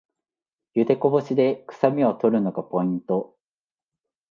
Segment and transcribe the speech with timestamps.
[0.73, 3.37] ゆでこぼしでくさみを取るのがポイント